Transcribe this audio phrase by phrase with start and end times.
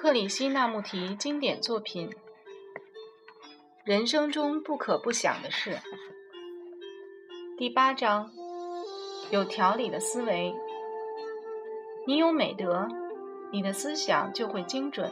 [0.00, 2.08] 克里希那穆提经典作品：
[3.82, 5.76] 人生中不可不想的事。
[7.56, 8.30] 第八章：
[9.30, 10.54] 有条理的思维。
[12.06, 12.86] 你有美德，
[13.50, 15.10] 你的思想就会精准，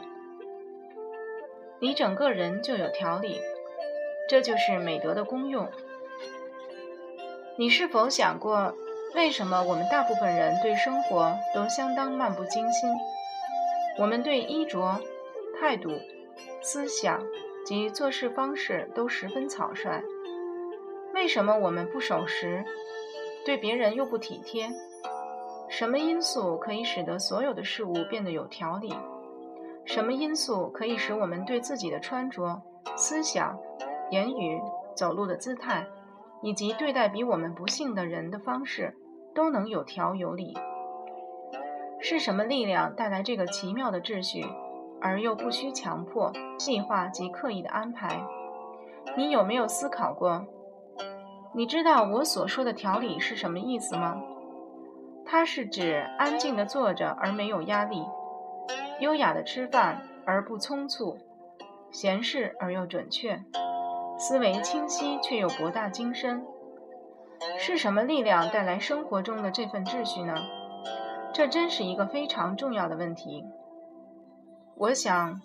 [1.79, 3.41] 你整个人就有条理。
[4.29, 5.69] 这就是美德的功用。
[7.57, 8.73] 你是否想过，
[9.15, 12.89] 为什么我们大部分人对生活都相当漫不经心？
[13.99, 15.01] 我们对衣着、
[15.59, 15.89] 态度、
[16.61, 17.19] 思想
[17.65, 20.03] 及做事方式都十分草率。
[21.13, 22.63] 为什么我们不守时，
[23.43, 24.69] 对别人又不体贴？
[25.67, 28.93] 什么因素可以使得所有的事物变得有条理？
[29.83, 32.61] 什么因素可以使我们对自己的穿着、
[32.95, 33.57] 思想、
[34.11, 34.61] 言语、
[34.95, 35.87] 走路的姿态，
[36.43, 38.95] 以及对待比我们不幸的人的方式，
[39.33, 40.55] 都能有条有理？
[41.99, 44.45] 是什么力量带来这个奇妙的秩序，
[45.01, 48.21] 而又不需强迫、计划及刻意的安排？
[49.15, 50.45] 你有没有思考过？
[51.53, 54.21] 你知道我所说的调理是什么意思吗？
[55.25, 58.05] 它是指安静地坐着而没有压力，
[58.99, 61.17] 优雅地吃饭而不匆促，
[61.91, 63.43] 闲适而又准确，
[64.17, 66.45] 思维清晰却又博大精深。
[67.57, 70.35] 是什么力量带来生活中的这份秩序呢？
[71.37, 73.45] 这真是一个非常重要的问题。
[74.73, 75.39] 我想，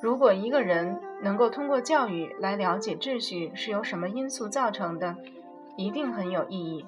[0.00, 5.16] 如果一个人能够通过教育来了解秩序是由什么因素造成的，
[5.76, 6.86] 一定很有意义。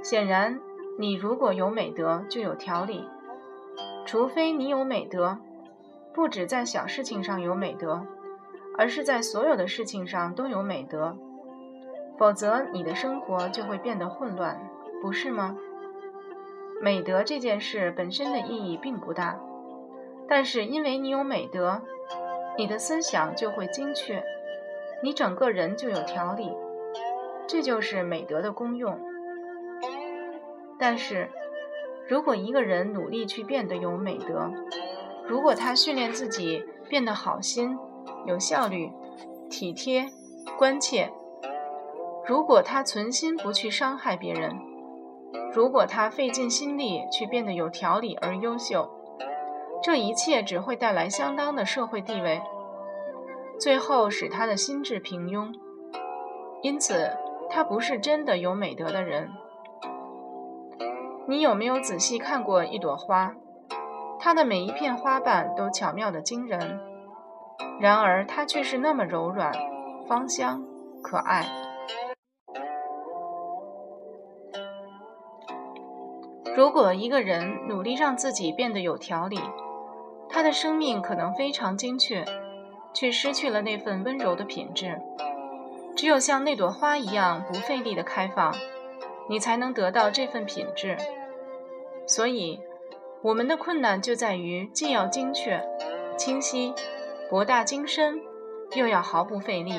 [0.00, 0.60] 显然，
[0.96, 3.08] 你如果有美德，就有条理。
[4.06, 5.38] 除非你有美德，
[6.14, 8.06] 不止在小事情上有美德，
[8.76, 11.16] 而是在所有的事情上都有美德，
[12.16, 14.70] 否则你的生活就会变得混乱，
[15.02, 15.56] 不是吗？
[16.80, 19.40] 美德这件事本身的意义并不大，
[20.28, 21.82] 但是因为你有美德，
[22.56, 24.22] 你的思想就会精确，
[25.02, 26.52] 你整个人就有条理，
[27.48, 28.98] 这就是美德的功用。
[30.78, 31.28] 但是，
[32.06, 34.50] 如果一个人努力去变得有美德，
[35.26, 37.76] 如果他训练自己变得好心、
[38.24, 38.92] 有效率、
[39.50, 40.06] 体贴、
[40.56, 41.10] 关切，
[42.24, 44.56] 如果他存心不去伤害别人，
[45.52, 48.88] 如果他费尽心力去变得有条理而优秀，
[49.82, 52.42] 这一切只会带来相当的社会地位，
[53.58, 55.52] 最后使他的心智平庸。
[56.62, 57.16] 因此，
[57.50, 59.30] 他不是真的有美德的人。
[61.26, 63.34] 你有没有仔细看过一朵花？
[64.20, 66.80] 它的每一片花瓣都巧妙的惊人，
[67.78, 69.52] 然而它却是那么柔软、
[70.08, 70.64] 芳香、
[71.02, 71.46] 可爱。
[76.58, 79.38] 如果一个人努力让自己变得有条理，
[80.28, 82.24] 他的生命可能非常精确，
[82.92, 85.00] 却失去了那份温柔的品质。
[85.94, 88.52] 只有像那朵花一样不费力的开放，
[89.28, 90.96] 你才能得到这份品质。
[92.08, 92.58] 所以，
[93.22, 95.64] 我们的困难就在于既要精确、
[96.16, 96.74] 清晰、
[97.30, 98.20] 博大精深，
[98.74, 99.74] 又要毫不费力。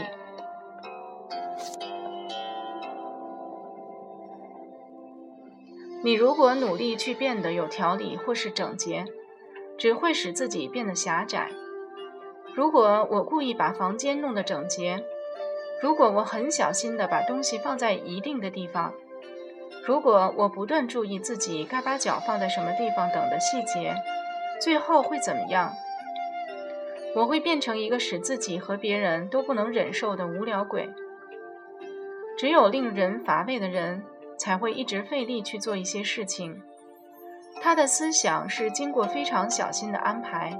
[6.01, 9.05] 你如果努力去变得有条理或是整洁，
[9.77, 11.49] 只会使自己变得狭窄。
[12.55, 15.03] 如果我故意把房间弄得整洁，
[15.81, 18.93] 如果我很小心地把东西放在一定的地方，
[19.85, 23.93] 如果我不断注意自己该把脚放在什么地方等的细节，
[24.61, 25.73] 最后会怎么样？
[27.15, 30.89] 我会变成一个使自己和别人都不能忍受的无聊鬼。
[32.37, 34.03] 只有令人乏味的人
[34.39, 36.59] 才会一直费力去做一些事情。
[37.61, 40.57] 他的思想是经过非常小心的安排，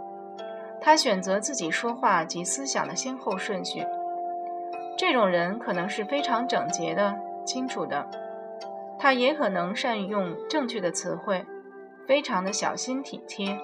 [0.82, 3.86] 他选择自己说话及思想的先后顺序。
[4.98, 8.06] 这种人可能是非常整洁的、清楚的。
[9.00, 11.46] 他也可能善用正确的词汇，
[12.06, 13.58] 非常的小心体贴，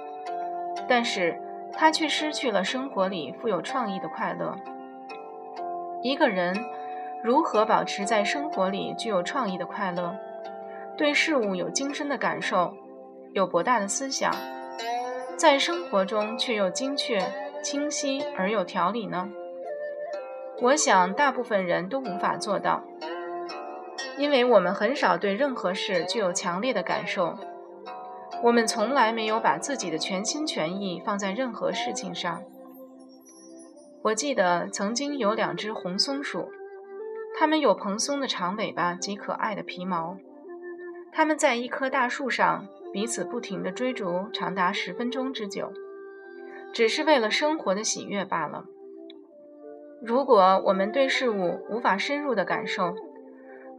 [0.88, 1.38] 但是
[1.74, 4.56] 他却失去了生活里富有创意的快乐。
[6.02, 6.56] 一个人
[7.24, 10.16] 如何保持在生活里具有创意的快乐，
[10.98, 12.74] 对事物有精深的感受，
[13.34, 14.32] 有博大的思想，
[15.36, 17.20] 在生活中却又精确、
[17.64, 19.30] 清晰而有条理呢？
[20.62, 22.84] 我想大部分人都无法做到。
[24.18, 27.38] 因为我们很少对任何事具有强烈的感受，
[28.42, 32.42] 我们从来没有把自己的全心全意放在任何事情上。
[34.04, 36.50] 我记得曾经有两只红松鼠，
[37.38, 40.18] 它们有蓬松的长尾巴及可爱的皮毛。
[41.12, 45.72] 它们在一棵大树上彼此不停地追逐，长达十分钟之久，
[46.74, 48.66] 只是为了生活的喜悦罢了。
[50.02, 52.94] 如果我们对事物无法深入的感受，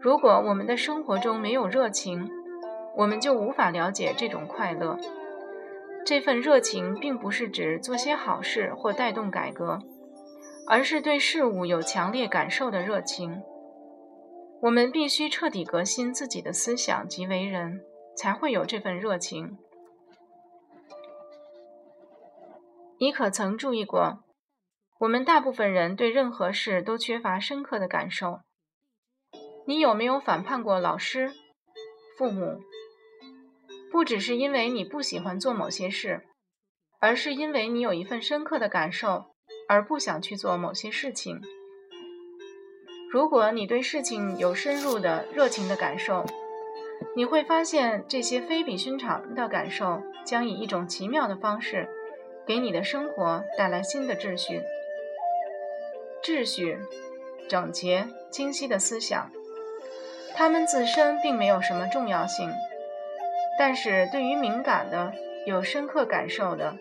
[0.00, 2.30] 如果我们的生活中没有热情，
[2.96, 4.98] 我们就无法了解这种快乐。
[6.04, 9.80] 这份热情并不是指做些好事或带动改革，
[10.68, 13.42] 而是对事物有强烈感受的热情。
[14.62, 17.80] 我们必须彻底革新自己的思想及为人，
[18.16, 19.58] 才会有这份热情。
[22.98, 24.24] 你可曾注意过，
[25.00, 28.40] 我们大部分人对任何事都缺乏深刻的感受？
[29.66, 31.30] 你有没有反叛过老师、
[32.16, 32.58] 父母？
[33.92, 36.26] 不只是因为你不喜欢做某些事，
[36.98, 39.35] 而是因为你有一份深刻的感受，
[39.68, 41.40] 而不想去做某些事情。
[43.10, 46.26] 如果你对事情有深入的热情的感受，
[47.14, 51.88] 你会发现这些非比寻常的感受将以一种奇妙的方式，
[52.46, 54.62] 给你的生活带来新的秩序。
[56.22, 56.78] 秩序、
[57.48, 59.30] 整洁、清晰的思想，
[60.34, 62.50] 它们自身并没有什么重要性。
[63.58, 65.14] 但是对于敏感的、
[65.46, 66.76] 有深刻感受的、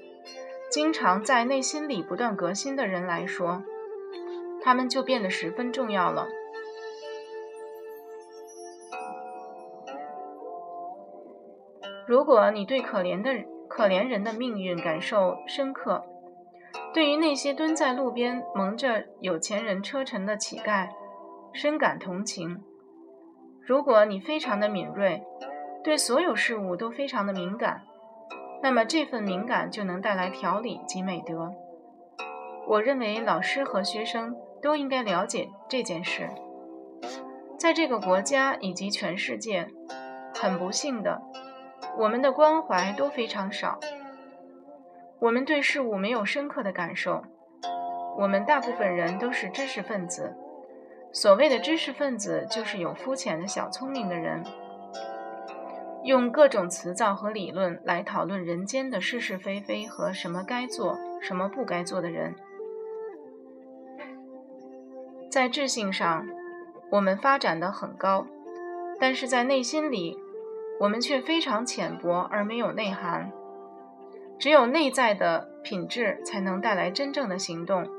[0.75, 3.63] 经常在内心里不断革新的人来说，
[4.61, 6.27] 他们就变得十分重要了。
[12.05, 13.31] 如果你对可怜的
[13.69, 16.03] 可怜人的命运感受深刻，
[16.93, 20.89] 对于那些蹲在路边蒙着有钱人车尘的乞丐
[21.53, 22.61] 深感同情，
[23.61, 25.23] 如果你非常的敏锐，
[25.85, 27.81] 对所有事物都非常的敏感，
[28.61, 31.53] 那么这份敏感就能带来调理及美德。
[32.67, 36.29] 我认为老师和学生都应该了解这件事。
[37.59, 39.67] 在这个国家以及全世界，
[40.33, 41.21] 很不幸的，
[41.97, 43.79] 我们的关怀都非常少。
[45.19, 47.23] 我们对事物没有深刻的感受。
[48.17, 50.35] 我们大部分人都是知识分子。
[51.11, 54.43] 所谓的知识分子，就是有肤浅的小聪明的人。
[56.05, 62.35] 用各种词藻和理论来讨论人间的是是非非和什么该做、什么不该做的人，
[65.31, 66.27] 在智性上，
[66.91, 68.27] 我们发展的很高，
[68.99, 70.15] 但是在内心里，
[70.79, 73.31] 我们却非常浅薄而没有内涵。
[74.37, 77.89] 只有内在的品质才能带来真正的行动，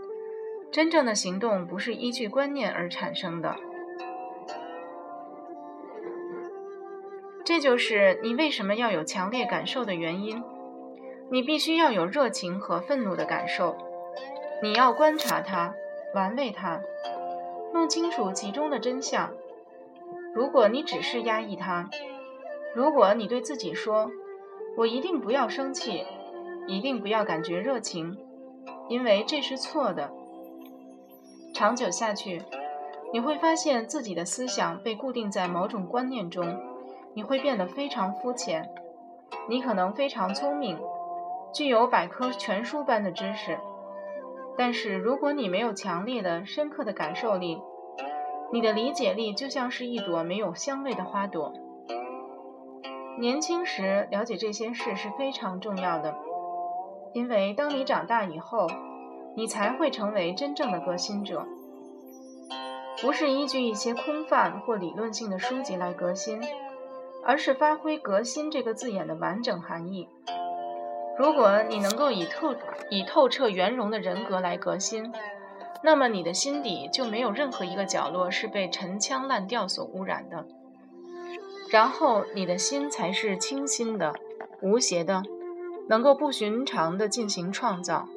[0.71, 3.57] 真正的行动不是依据观念而产生的。
[7.47, 10.43] 这就是你为什么要有强烈感受的原因。
[11.31, 13.77] 你必须要有热情和愤怒的感受。
[14.61, 15.73] 你要观察它，
[16.13, 16.81] 玩味它，
[17.73, 19.33] 弄清楚其中的真相。
[20.35, 21.89] 如果你只是压抑它，
[22.75, 24.11] 如果你对自己说
[24.77, 26.05] ：“我一定不要生气，
[26.67, 28.19] 一定不要感觉热情，
[28.89, 30.11] 因为这是错的。”
[31.55, 32.43] 长久下去，
[33.13, 36.66] 你会发现自己的思想被固定在某种观念中。
[37.17, 38.69] 你会变得非常肤浅，
[39.49, 40.79] 你可能非常聪明，
[41.51, 43.59] 具有百科全书般的知识，
[44.59, 47.59] 但是如果你没有强烈的、深刻的感受力，
[48.53, 51.55] 你的理解力就像是一朵没有香味的花朵。
[53.19, 56.15] 年轻时了解这些事是非常重要的，
[57.15, 58.67] 因为当你长大以后，
[59.35, 61.47] 你才会成为真正的革新者，
[63.01, 66.43] 不是依据一些空泛或理论性的书籍来革新。
[67.27, 70.09] 而是发挥“革新”这个字眼的完整含义。
[71.19, 72.55] 如果你能够以透
[72.89, 75.13] 以透彻圆融的人格来革新，
[75.83, 80.47] 那么你的心底就没有任何一个角落是被陈腔滥调所污染的。
[81.71, 84.15] 然后你的心才是清新的、
[84.63, 85.23] 无邪的，
[85.89, 88.09] 能够不寻常的进行创造。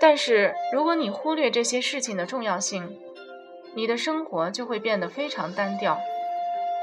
[0.00, 2.98] 但是如果你忽略这些事情的重要性，
[3.78, 6.00] 你的生活就会变得非常单调，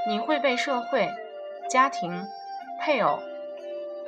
[0.08, 1.10] 你会被社会、
[1.70, 2.24] 家庭、
[2.80, 3.20] 配偶、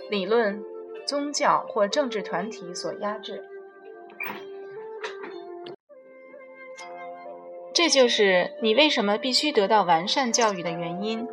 [0.10, 0.63] 理论、
[1.06, 3.44] 宗教或政治团体所压制。
[7.74, 11.27] 这就是你为什么必须得到完善教育的原因。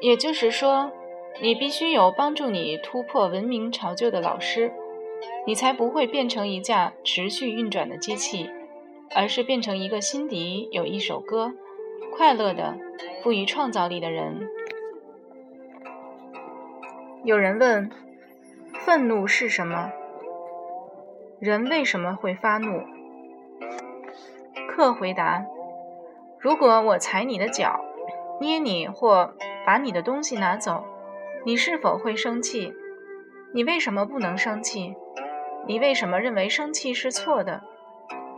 [0.00, 0.92] 也就是说，
[1.42, 4.72] 你必须有帮助你突破文明潮旧的老师。
[5.46, 8.50] 你才不会变成一架持续运转的机器，
[9.14, 11.52] 而是变成一个心底有一首歌、
[12.16, 12.78] 快乐的、
[13.22, 14.48] 富于创造力的人。
[17.24, 17.90] 有人问：
[18.72, 19.92] 愤怒是什么？
[21.40, 22.82] 人为什么会发怒？
[24.68, 25.44] 克回答：
[26.38, 27.80] 如果我踩你的脚，
[28.40, 29.34] 捏你或
[29.66, 30.84] 把你的东西拿走，
[31.44, 32.72] 你是否会生气？
[33.52, 34.94] 你为什么不能生气？
[35.66, 37.62] 你为什么认为生气是错的？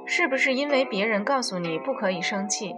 [0.07, 2.75] 是不是因为别人告诉你不可以生气？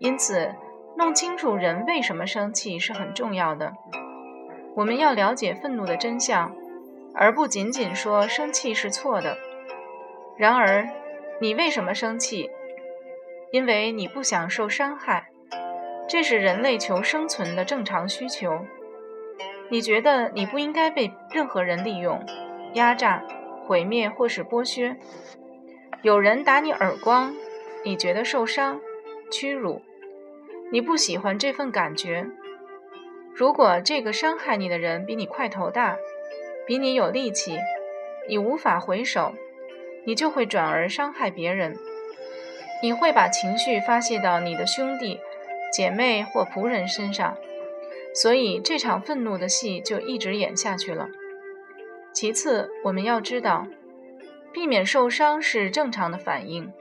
[0.00, 0.52] 因此，
[0.96, 3.72] 弄清楚人为什么生气是很重要的。
[4.74, 6.52] 我们要了解愤怒的真相，
[7.14, 9.36] 而不仅仅说生气是错的。
[10.36, 10.88] 然而，
[11.40, 12.50] 你为什么生气？
[13.52, 15.28] 因为你不想受伤害，
[16.08, 18.64] 这是人类求生存的正常需求。
[19.68, 22.24] 你觉得你不应该被任何人利用、
[22.74, 23.22] 压榨、
[23.70, 24.96] 毁灭或是剥削。
[26.02, 27.36] 有人打你耳光，
[27.84, 28.80] 你觉得受伤、
[29.30, 29.80] 屈辱，
[30.72, 32.26] 你不喜欢这份感觉。
[33.32, 35.96] 如果这个伤害你的人比你块头大，
[36.66, 37.58] 比你有力气，
[38.28, 39.34] 你无法回首，
[40.04, 41.76] 你就会转而伤害别人。
[42.82, 45.20] 你会把情绪发泄到你的兄弟、
[45.72, 47.36] 姐妹或仆人身上，
[48.12, 51.08] 所以这场愤怒的戏就一直演下去了。
[52.12, 53.66] 其次，我们要知道，
[54.52, 56.72] 避免受伤是正常的反应。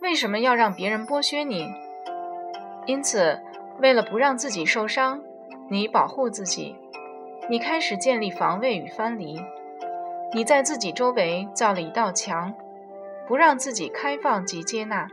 [0.00, 1.68] 为什么要让别人剥削你？
[2.84, 3.40] 因此，
[3.80, 5.22] 为了不让自己受伤，
[5.70, 6.76] 你保护自己，
[7.48, 9.40] 你开始建立防卫与藩篱，
[10.34, 12.52] 你在自己周围造了一道墙，
[13.26, 15.08] 不让自己开放及接纳。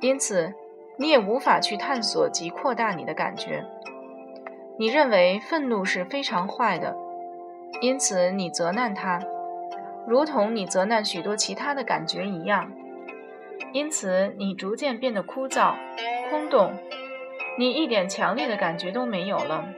[0.00, 0.52] 因此，
[0.98, 3.64] 你也无法去探索及扩大你的感觉。
[4.78, 6.96] 你认为愤怒是非常坏的，
[7.80, 9.20] 因此你责难他，
[10.06, 12.72] 如同你责难许多其他的感觉一样。
[13.72, 15.74] 因此，你逐渐变得枯燥、
[16.30, 16.72] 空洞，
[17.58, 19.68] 你一点强烈的感觉都没有了。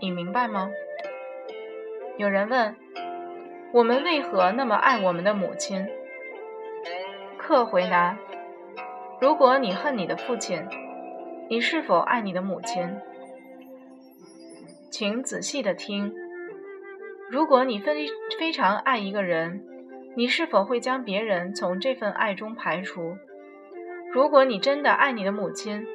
[0.00, 0.70] 你明白吗？
[2.18, 2.76] 有人问：
[3.72, 5.86] 我们为何那么爱我们的母亲？
[7.38, 8.16] 克回答。
[9.20, 10.62] 如果你恨你的父亲，
[11.48, 13.00] 你是否爱你的母亲？
[14.90, 16.12] 请仔细的听。
[17.30, 18.08] 如果你非
[18.40, 19.64] 非常爱一个人，
[20.16, 23.16] 你是否会将别人从这份爱中排除？
[24.12, 25.86] 如果你真的爱你的母亲，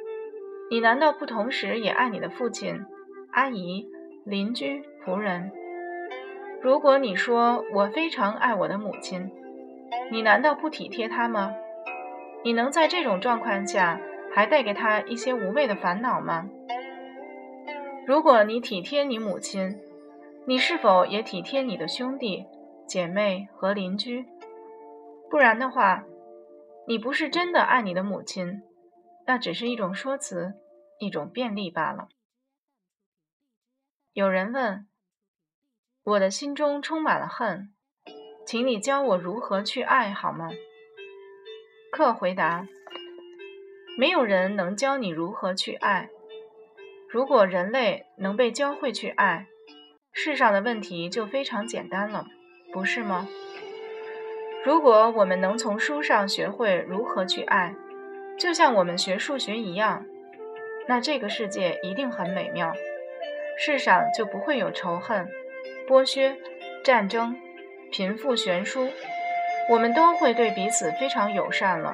[0.70, 2.82] 你难道不同时也爱你的父亲、
[3.32, 3.86] 阿姨、
[4.24, 5.52] 邻居、仆人？
[6.62, 9.30] 如果你说我非常爱我的母亲，
[10.10, 11.52] 你难道不体贴她吗？
[12.42, 14.00] 你能在这种状况下
[14.32, 16.48] 还带给她一些无谓的烦恼吗？
[18.06, 19.78] 如果你体贴你母亲，
[20.48, 22.46] 你是否也体贴你的兄弟、
[22.86, 24.24] 姐妹和邻居？
[25.28, 26.04] 不然的话，
[26.86, 28.62] 你不是真的爱你的母亲，
[29.26, 30.54] 那只是一种说辞，
[31.00, 32.06] 一种便利罢了。
[34.12, 34.86] 有人问
[36.04, 37.74] ：“我的心中充满了恨，
[38.46, 40.48] 请你教我如何去爱好吗？”
[41.90, 42.68] 克回答
[43.98, 46.08] ：“没有人能教你如何去爱。
[47.10, 49.48] 如果人类能被教会去爱，
[50.18, 52.26] 世上的问题就非常简单了，
[52.72, 53.28] 不是吗？
[54.64, 57.74] 如果我们能从书上学会如何去爱，
[58.38, 60.06] 就像我们学数学一样，
[60.88, 62.72] 那这个世界一定很美妙，
[63.58, 65.28] 世上就不会有仇恨、
[65.86, 66.34] 剥削、
[66.82, 67.36] 战争、
[67.92, 68.88] 贫富悬殊。”
[69.68, 71.92] 我们都会对彼此非常友善了，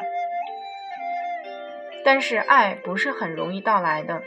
[2.05, 4.23] 但是爱不是很容易到来的，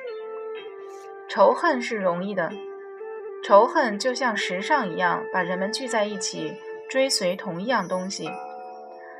[1.30, 2.52] 仇恨是容易的。
[3.48, 6.58] 仇恨就像时尚一样，把人们聚在一起，
[6.90, 8.28] 追随同一样东西。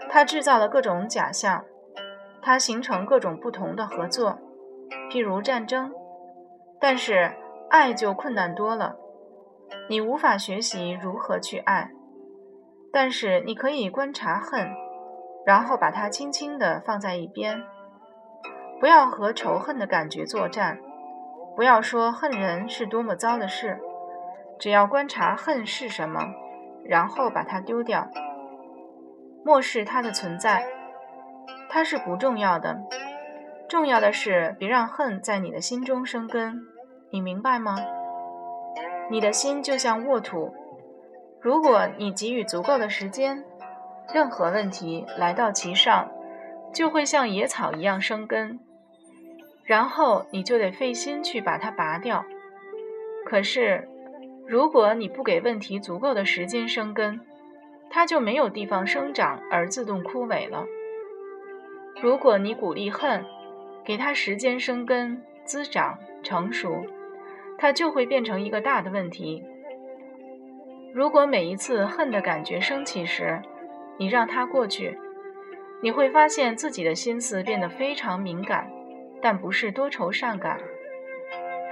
[0.10, 1.64] 它制造了各种假象，
[2.42, 4.40] 它形成各种不同的合作，
[5.12, 5.94] 譬如战争。
[6.82, 7.32] 但是
[7.70, 8.96] 爱就困难多了，
[9.88, 11.92] 你无法学习如何去爱。
[12.92, 14.68] 但是你可以观察恨，
[15.46, 17.62] 然后把它轻轻地放在一边，
[18.80, 20.80] 不要和仇恨的感觉作战，
[21.56, 23.80] 不要说恨人是多么糟的事，
[24.60, 26.34] 只要观察恨是什么，
[26.84, 28.10] 然后把它丢掉，
[29.44, 30.66] 漠视它的存在，
[31.70, 32.80] 它是不重要的。
[33.68, 36.62] 重要的是别让恨在你的心中生根，
[37.12, 37.76] 你明白吗？
[39.10, 40.54] 你的心就像沃土。
[41.42, 43.44] 如果你给予足够的时间，
[44.14, 46.10] 任何问题来到其上，
[46.74, 48.60] 就会像野草一样生根。
[49.64, 52.24] 然后你就得费心去把它拔掉。
[53.26, 53.90] 可是，
[54.48, 57.20] 如果你不给问题足够的时间生根，
[57.90, 60.66] 它就没有地方生长而自动枯萎了。
[62.02, 63.26] 如果你鼓励恨，
[63.84, 66.86] 给它时间生根、滋长、成熟，
[67.58, 69.44] 它就会变成一个大的问题。
[70.94, 73.42] 如果每一次恨的感觉升起时，
[73.98, 74.98] 你让它过去，
[75.82, 78.70] 你会发现自己的心思变得非常敏感，
[79.22, 80.60] 但不是多愁善感。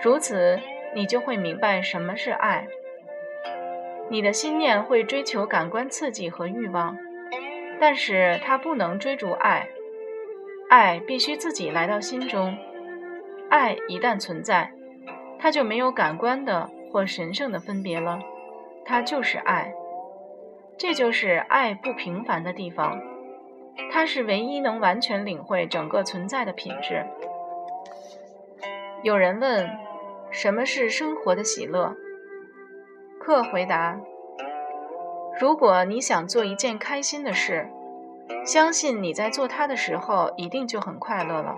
[0.03, 0.59] 如此，
[0.95, 2.67] 你就会明白什么是爱。
[4.09, 6.97] 你的心念会追求感官刺激和欲望，
[7.79, 9.67] 但是它不能追逐爱。
[10.69, 12.57] 爱必须自己来到心中。
[13.49, 14.71] 爱一旦存在，
[15.39, 18.19] 它就没有感官的或神圣的分别了，
[18.85, 19.73] 它就是爱。
[20.77, 22.99] 这就是爱不平凡的地方，
[23.91, 27.05] 它是唯一能完全领会整个存在的品质。
[29.03, 29.69] 有人问：
[30.33, 31.95] 什么是生活的喜乐？
[33.19, 34.01] 克回答：
[35.39, 37.69] 如果你想做一件开心的事，
[38.43, 41.55] 相信你在做它的时候一定就很快乐了。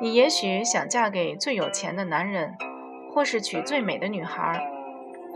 [0.00, 2.56] 你也许想嫁给最有钱的男人，
[3.12, 4.66] 或是娶最美的女孩，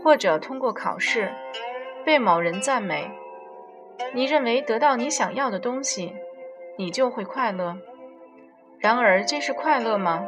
[0.03, 1.31] 或者通过考试。
[2.03, 3.11] 被某人赞美，
[4.15, 6.15] 你认为得到你想要的东西，
[6.77, 7.77] 你就会快乐。
[8.79, 10.25] 然而，这是快乐吗？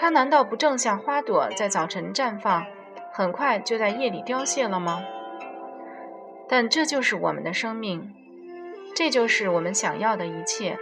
[0.00, 2.64] 它难道不正像花朵在早晨绽放，
[3.12, 5.02] 很快就在夜里凋谢了吗？
[6.48, 8.14] 但这就是我们的生命，
[8.94, 10.78] 这就是我们想要的一切。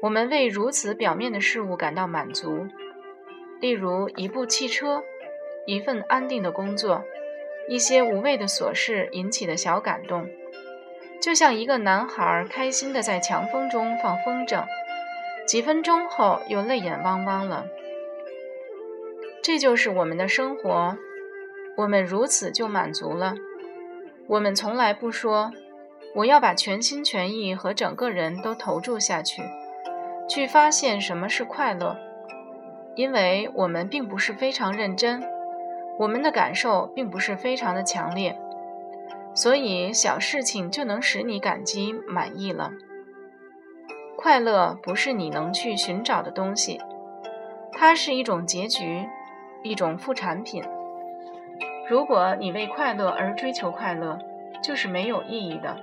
[0.00, 2.68] 我们为如此表面的事物感到满足，
[3.60, 5.02] 例如一部汽车，
[5.66, 7.02] 一份安定的工作。
[7.68, 10.28] 一些无谓的琐事引起的小感动，
[11.20, 14.64] 就像一个男孩开心地在强风中放风筝，
[15.46, 17.66] 几分钟后又泪眼汪汪了。
[19.42, 20.96] 这就是我们的生活，
[21.76, 23.34] 我们如此就满足了。
[24.28, 25.50] 我们从来不说
[26.14, 29.42] 我要把全心全意和整个人都投注下去，
[30.28, 31.98] 去发现什么是快乐，
[32.94, 35.20] 因为我们并不是非常认真。
[35.98, 38.38] 我们的感受并不是非常的强烈，
[39.34, 42.70] 所以小事情就能使你感激满意了。
[44.16, 46.80] 快乐不是你能去寻找的东西，
[47.72, 49.06] 它是一种结局，
[49.62, 50.62] 一种副产品。
[51.88, 54.18] 如果你为快乐而追求快乐，
[54.62, 55.76] 就是没有意义的。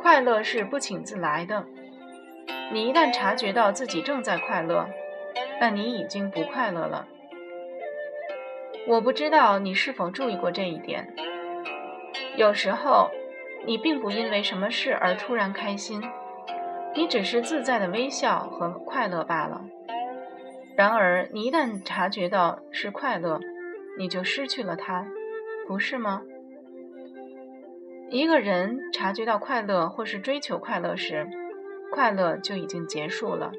[0.00, 1.64] 快乐是不请自来的。
[2.72, 4.88] 你一旦察觉到自己正在快乐，
[5.60, 7.06] 那你已经不快乐了。
[8.88, 11.14] 我不知道你是否注意过这一点。
[12.36, 13.10] 有时候，
[13.64, 16.02] 你并不因为什么事而突然开心，
[16.94, 19.62] 你只是自在的微笑和快乐罢了。
[20.76, 23.40] 然而，你一旦察觉到是快乐，
[23.98, 25.06] 你就失去了它，
[25.66, 26.22] 不是吗？
[28.10, 31.28] 一个人察觉到快乐或是追求快乐时，
[31.90, 33.52] 快乐就已经结束了。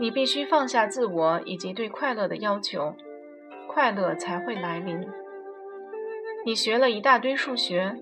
[0.00, 2.94] 你必须放下自我以及对快乐的要求。
[3.66, 5.06] 快乐才会来临。
[6.44, 7.94] 你学了一大堆数学，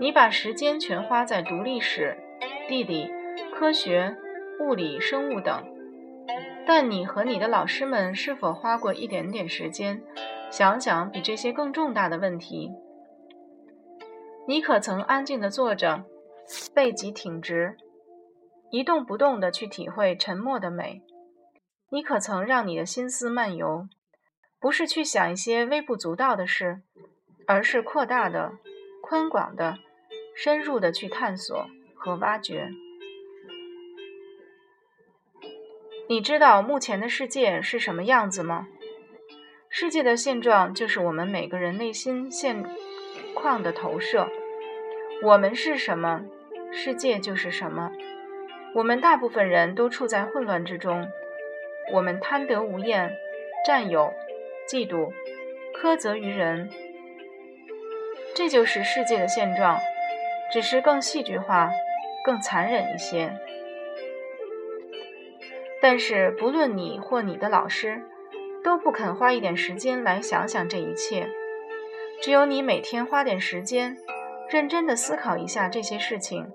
[0.00, 2.16] 你把时间全花在读历史、
[2.68, 3.08] 地理、
[3.54, 4.16] 科学、
[4.60, 5.64] 物理、生物等，
[6.66, 10.02] 但你和你的老师们是否花过一点点时间，
[10.50, 12.70] 想想比这些更重大的问题？
[14.46, 16.04] 你可曾安静地坐着，
[16.74, 17.76] 背脊挺直，
[18.70, 21.02] 一动不动地去体会沉默的美？
[21.90, 23.88] 你可曾让你的心思漫游？
[24.58, 26.82] 不是去想一些微不足道的事，
[27.46, 28.52] 而是扩大的、
[29.02, 29.76] 宽广的、
[30.36, 32.70] 深入的去探索和挖掘。
[36.12, 38.68] 你知道目前的世界是什么样子吗？
[39.70, 42.62] 世界的现状就是我们每个人内心现
[43.32, 44.28] 况的投射。
[45.22, 46.26] 我们是什么，
[46.70, 47.90] 世界就是什么。
[48.74, 51.08] 我们大部分人都处在混乱之中，
[51.94, 53.10] 我们贪得无厌，
[53.66, 54.12] 占有。
[54.68, 55.10] 嫉妒、
[55.74, 56.68] 苛责于人，
[58.34, 59.78] 这就是世界的现状，
[60.52, 61.70] 只是更戏剧化、
[62.22, 63.34] 更残忍一些。
[65.82, 68.04] 但是，不论你或你的老师，
[68.62, 71.28] 都不肯花一点时间来想想这一切。
[72.22, 73.96] 只有你每天花点时间，
[74.48, 76.46] 认真的思考一下这些事情，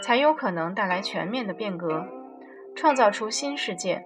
[0.00, 2.06] 才有可能带来全面的变革，
[2.76, 4.04] 创造出新世界。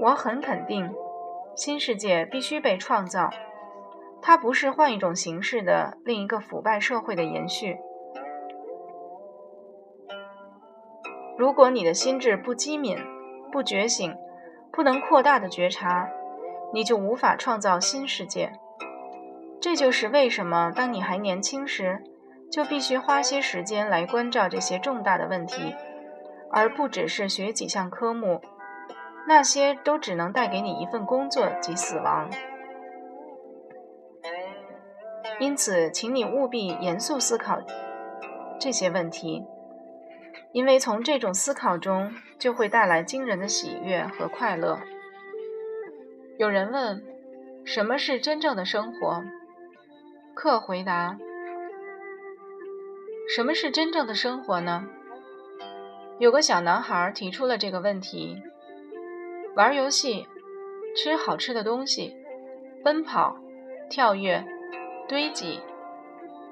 [0.00, 0.92] 我很肯定。
[1.56, 3.30] 新世界必须被创造，
[4.20, 7.78] 它不是换一种形式的另一个腐败社会的延续。
[11.38, 12.98] 如果你的心智不机敏、
[13.50, 14.16] 不觉醒、
[14.72, 16.08] 不能扩大的觉察，
[16.72, 18.52] 你就无法创造新世界。
[19.60, 22.02] 这就是为什么当你还年轻时，
[22.50, 25.74] 就必须花些时间来关照这些重大的问题，
[26.50, 28.40] 而不只是学几项科目。
[29.28, 32.28] 那些都只能带给你一份工作及死亡，
[35.38, 37.58] 因此，请你务必严肃思考
[38.58, 39.44] 这些问题。
[40.52, 44.80] 因为从这种思考中就会带来惊人的喜悦和快乐。
[46.38, 47.04] 有人问
[47.64, 49.22] ：“什么是真正的生活？”
[50.34, 51.18] 克回答
[53.28, 54.88] ：“什么是真正的生活呢？”
[56.18, 58.42] 有个小男孩提出了这个问题：
[59.54, 60.26] 玩游戏、
[60.96, 62.16] 吃好吃的东西、
[62.82, 63.36] 奔跑、
[63.90, 64.44] 跳跃、
[65.06, 65.60] 堆积，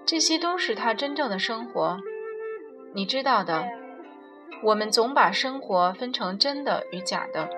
[0.05, 1.99] 这些都是他真正的生活。
[2.95, 3.67] 你知道的，
[4.63, 7.49] 我们总把生活分成真的与假的。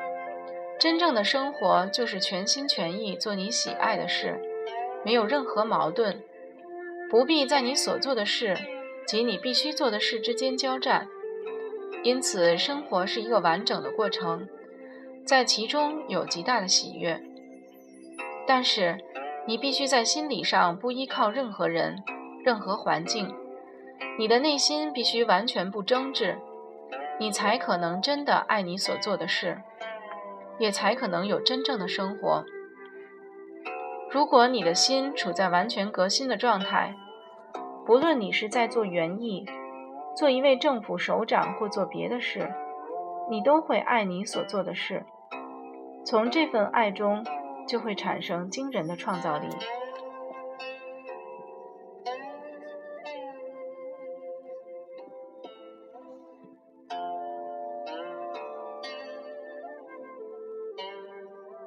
[0.78, 4.40] 真正的生活就是全心全意做你喜爱的事，
[5.04, 6.22] 没有任何矛盾，
[7.10, 8.56] 不必在你所做的事
[9.06, 11.06] 及你必须做的事之间交战。
[12.02, 14.48] 因此，生活是一个完整的过程，
[15.26, 17.20] 在其中有极大的喜悦。
[18.46, 18.98] 但是，
[19.46, 22.02] 你必须在心理上不依靠任何人、
[22.42, 23.34] 任何环境，
[24.18, 26.38] 你的内心必须完全不争执，
[27.20, 29.62] 你才可能真的爱你所做的事。
[30.58, 32.44] 也才可能有真正的生活。
[34.10, 36.94] 如果你的心处在完全革新的状态，
[37.86, 39.46] 不论你是在做园艺、
[40.14, 42.52] 做一位政府首长或做别的事，
[43.30, 45.06] 你都会爱你所做的事。
[46.04, 47.24] 从这份爱中，
[47.66, 49.48] 就会产生惊人的创造力。